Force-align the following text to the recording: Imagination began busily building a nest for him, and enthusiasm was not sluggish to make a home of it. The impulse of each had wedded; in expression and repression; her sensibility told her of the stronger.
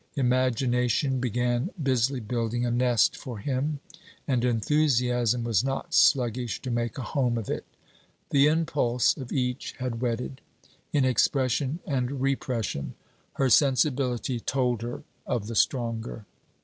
Imagination 0.15 1.19
began 1.19 1.69
busily 1.83 2.19
building 2.19 2.65
a 2.65 2.71
nest 2.71 3.15
for 3.15 3.37
him, 3.37 3.79
and 4.27 4.43
enthusiasm 4.43 5.43
was 5.43 5.63
not 5.63 5.93
sluggish 5.93 6.59
to 6.63 6.71
make 6.71 6.97
a 6.97 7.03
home 7.03 7.37
of 7.37 7.51
it. 7.51 7.67
The 8.31 8.47
impulse 8.47 9.15
of 9.15 9.31
each 9.31 9.73
had 9.73 10.01
wedded; 10.01 10.41
in 10.91 11.05
expression 11.05 11.81
and 11.85 12.19
repression; 12.19 12.95
her 13.33 13.51
sensibility 13.51 14.39
told 14.39 14.81
her 14.81 15.03
of 15.27 15.45
the 15.45 15.53
stronger. 15.55 16.25